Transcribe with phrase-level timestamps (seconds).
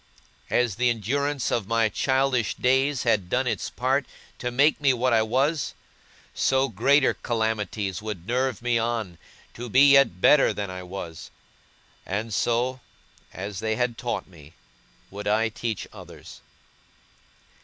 [0.49, 4.07] As the endurance of my childish days had done its part
[4.39, 5.75] to make me what I was,
[6.33, 9.19] so greater calamities would nerve me on,
[9.53, 11.29] to be yet better than I was;
[12.03, 12.79] and so,
[13.31, 14.53] as they had taught me,
[15.11, 16.41] would I teach others.